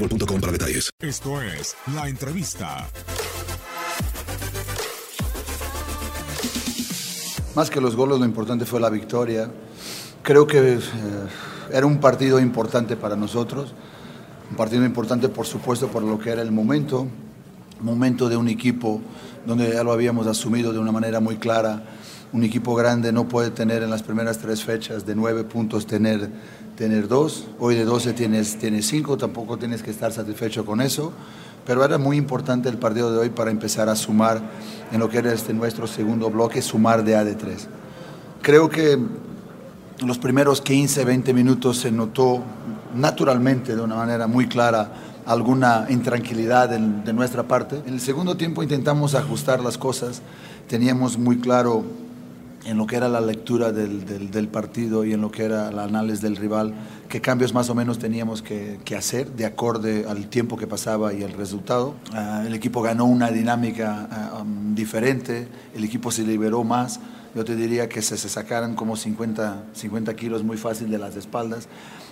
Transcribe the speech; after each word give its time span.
boostmobile.com 0.00 0.40
para 0.40 0.52
detalles. 0.52 0.90
Esto 1.00 1.42
es 1.42 1.76
La 1.94 2.08
Entrevista. 2.08 2.86
Más 7.54 7.68
que 7.68 7.80
los 7.80 7.96
goles, 7.96 8.18
lo 8.18 8.24
importante 8.24 8.64
fue 8.64 8.80
la 8.80 8.90
victoria. 8.90 9.50
Creo 10.22 10.46
que 10.46 10.74
eh, 10.74 10.80
era 11.72 11.86
un 11.86 11.98
partido 11.98 12.40
importante 12.40 12.96
para 12.96 13.16
nosotros. 13.16 13.74
Un 14.50 14.56
partido 14.56 14.84
importante, 14.84 15.28
por 15.28 15.46
supuesto, 15.46 15.88
por 15.88 16.02
lo 16.02 16.18
que 16.18 16.30
era 16.30 16.42
el 16.42 16.52
momento. 16.52 17.06
Momento 17.80 18.28
de 18.28 18.36
un 18.36 18.48
equipo 18.48 19.00
donde 19.46 19.72
ya 19.72 19.82
lo 19.82 19.92
habíamos 19.92 20.26
asumido 20.26 20.72
de 20.72 20.78
una 20.78 20.92
manera 20.92 21.20
muy 21.20 21.36
clara. 21.36 21.82
Un 22.32 22.44
equipo 22.44 22.74
grande 22.76 23.12
no 23.12 23.26
puede 23.26 23.50
tener 23.50 23.82
en 23.82 23.90
las 23.90 24.02
primeras 24.02 24.38
tres 24.38 24.62
fechas 24.62 25.04
de 25.04 25.16
nueve 25.16 25.42
puntos 25.42 25.86
tener, 25.86 26.30
tener 26.80 27.08
dos. 27.08 27.46
Hoy 27.58 27.74
de 27.74 27.84
12 27.84 28.14
tienes, 28.14 28.56
tienes 28.56 28.86
cinco, 28.86 29.18
tampoco 29.18 29.58
tienes 29.58 29.82
que 29.82 29.90
estar 29.90 30.12
satisfecho 30.12 30.64
con 30.64 30.80
eso. 30.80 31.12
Pero 31.66 31.84
era 31.84 31.98
muy 31.98 32.16
importante 32.16 32.70
el 32.70 32.78
partido 32.78 33.12
de 33.12 33.18
hoy 33.18 33.28
para 33.28 33.50
empezar 33.50 33.90
a 33.90 33.94
sumar 33.94 34.40
en 34.90 34.98
lo 34.98 35.10
que 35.10 35.18
era 35.18 35.30
este 35.30 35.52
nuestro 35.52 35.86
segundo 35.86 36.30
bloque, 36.30 36.62
sumar 36.62 37.04
de 37.04 37.16
A 37.16 37.22
de 37.22 37.34
3. 37.34 37.68
Creo 38.40 38.70
que 38.70 38.98
los 40.06 40.16
primeros 40.16 40.62
15, 40.62 41.04
20 41.04 41.34
minutos 41.34 41.76
se 41.76 41.92
notó 41.92 42.42
naturalmente, 42.94 43.76
de 43.76 43.82
una 43.82 43.96
manera 43.96 44.26
muy 44.26 44.48
clara, 44.48 44.90
alguna 45.26 45.84
intranquilidad 45.90 46.70
de 46.70 47.12
nuestra 47.12 47.42
parte. 47.42 47.82
En 47.84 47.92
el 47.92 48.00
segundo 48.00 48.38
tiempo 48.38 48.62
intentamos 48.62 49.14
ajustar 49.14 49.60
las 49.60 49.76
cosas, 49.76 50.22
teníamos 50.66 51.18
muy 51.18 51.40
claro 51.40 51.84
en 52.64 52.76
lo 52.76 52.86
que 52.86 52.96
era 52.96 53.08
la 53.08 53.20
lectura 53.20 53.72
del, 53.72 54.30
del, 54.30 54.48
partido 54.48 55.04
y 55.04 55.12
en 55.12 55.20
lo 55.20 55.30
que 55.30 55.44
era 55.44 55.70
el 55.70 55.78
análisis 55.78 56.20
del 56.20 56.36
rival, 56.36 56.74
qué 57.08 57.20
cambios 57.20 57.54
más 57.54 57.70
o 57.70 57.74
menos 57.74 57.98
teníamos 57.98 58.42
que, 58.42 58.78
que 58.84 58.96
hacer 58.96 59.30
de 59.32 59.46
acorde 59.46 60.04
al 60.08 60.28
tiempo 60.28 60.56
que 60.56 60.66
pasaba 60.66 61.12
y 61.12 61.22
el 61.22 61.32
resultado. 61.32 61.94
Uh, 62.12 62.46
el 62.46 62.54
equipo 62.54 62.82
ganó 62.82 63.06
una 63.06 63.30
dinámica 63.30 64.32
uh, 64.34 64.42
um, 64.42 64.74
diferente, 64.74 65.48
el 65.74 65.84
equipo 65.84 66.10
se 66.10 66.22
liberó 66.22 66.62
más. 66.64 67.00
Yo 67.34 67.44
te 67.44 67.54
diría 67.54 67.88
que 67.88 68.02
se, 68.02 68.16
se 68.16 68.28
sacaran 68.28 68.74
como 68.74 68.96
50, 68.96 69.64
50 69.72 70.14
kilos 70.16 70.42
muy 70.42 70.56
fácil 70.56 70.90
de 70.90 70.98
las 70.98 71.16
espaldas 71.16 71.68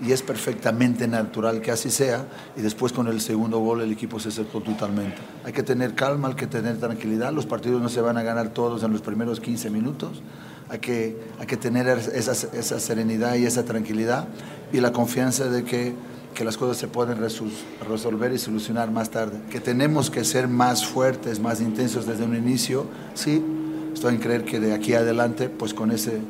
y 0.00 0.12
es 0.12 0.22
perfectamente 0.22 1.06
natural 1.06 1.60
que 1.60 1.70
así 1.70 1.90
sea. 1.90 2.26
Y 2.56 2.62
después 2.62 2.92
con 2.92 3.06
el 3.08 3.20
segundo 3.20 3.58
gol 3.58 3.82
el 3.82 3.92
equipo 3.92 4.18
se 4.18 4.30
secó 4.30 4.60
totalmente. 4.60 5.18
Hay 5.44 5.52
que 5.52 5.62
tener 5.62 5.94
calma, 5.94 6.28
hay 6.28 6.34
que 6.34 6.46
tener 6.46 6.78
tranquilidad. 6.78 7.32
Los 7.32 7.46
partidos 7.46 7.82
no 7.82 7.88
se 7.88 8.00
van 8.00 8.16
a 8.16 8.22
ganar 8.22 8.50
todos 8.50 8.82
en 8.82 8.92
los 8.92 9.02
primeros 9.02 9.40
15 9.40 9.70
minutos. 9.70 10.22
Hay 10.68 10.78
que, 10.78 11.18
hay 11.38 11.46
que 11.46 11.56
tener 11.56 11.88
esa, 11.88 12.32
esa 12.32 12.80
serenidad 12.80 13.34
y 13.34 13.44
esa 13.44 13.64
tranquilidad 13.64 14.28
y 14.72 14.80
la 14.80 14.92
confianza 14.92 15.46
de 15.46 15.64
que, 15.64 15.94
que 16.34 16.44
las 16.44 16.56
cosas 16.56 16.76
se 16.76 16.86
pueden 16.86 17.18
resolver 17.18 18.32
y 18.32 18.38
solucionar 18.38 18.90
más 18.90 19.10
tarde. 19.10 19.40
Que 19.50 19.60
tenemos 19.60 20.10
que 20.10 20.24
ser 20.24 20.48
más 20.48 20.86
fuertes, 20.86 21.40
más 21.40 21.60
intensos 21.60 22.06
desde 22.06 22.24
un 22.24 22.36
inicio, 22.36 22.86
sí. 23.14 23.44
Estoy 23.92 24.14
en 24.14 24.20
creer 24.20 24.44
que 24.44 24.60
de 24.60 24.72
aquí 24.72 24.94
adelante, 24.94 25.48
pues 25.48 25.74
con 25.74 25.90
ese, 25.90 26.20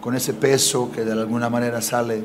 con 0.00 0.16
ese 0.16 0.32
peso 0.32 0.90
que 0.90 1.04
de 1.04 1.12
alguna 1.12 1.50
manera 1.50 1.82
sale 1.82 2.24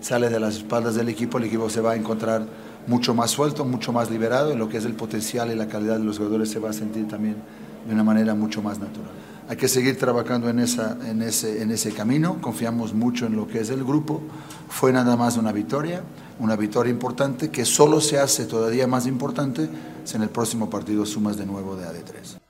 sale 0.00 0.28
de 0.28 0.40
las 0.40 0.56
espaldas 0.56 0.94
del 0.94 1.08
equipo, 1.08 1.38
el 1.38 1.44
equipo 1.44 1.68
se 1.70 1.80
va 1.80 1.92
a 1.92 1.96
encontrar 1.96 2.46
mucho 2.86 3.14
más 3.14 3.30
suelto, 3.30 3.64
mucho 3.64 3.92
más 3.92 4.10
liberado, 4.10 4.52
en 4.52 4.58
lo 4.58 4.68
que 4.68 4.78
es 4.78 4.84
el 4.84 4.94
potencial 4.94 5.50
y 5.50 5.54
la 5.54 5.68
calidad 5.68 5.98
de 5.98 6.04
los 6.04 6.18
jugadores 6.18 6.50
se 6.50 6.58
va 6.58 6.70
a 6.70 6.72
sentir 6.72 7.06
también 7.08 7.36
de 7.86 7.94
una 7.94 8.04
manera 8.04 8.34
mucho 8.34 8.62
más 8.62 8.78
natural. 8.78 9.10
Hay 9.48 9.56
que 9.56 9.68
seguir 9.68 9.98
trabajando 9.98 10.48
en, 10.48 10.60
ese, 10.60 10.94
ese 11.20 11.92
camino, 11.92 12.40
confiamos 12.40 12.94
mucho 12.94 13.26
en 13.26 13.34
lo 13.34 13.48
que 13.48 13.60
es 13.60 13.70
el 13.70 13.82
grupo, 13.82 14.22
fue 14.68 14.92
nada 14.92 15.16
más 15.16 15.36
una 15.36 15.50
victoria, 15.50 16.02
una 16.38 16.54
victoria 16.54 16.90
importante 16.90 17.50
que 17.50 17.64
solo 17.64 18.00
se 18.00 18.20
hace 18.20 18.44
todavía 18.44 18.86
más 18.86 19.06
importante 19.06 19.68
si 20.04 20.16
en 20.16 20.22
el 20.22 20.28
próximo 20.28 20.70
partido 20.70 21.04
sumas 21.04 21.36
de 21.36 21.46
nuevo 21.46 21.74
de 21.74 21.84
AD3. 21.84 22.49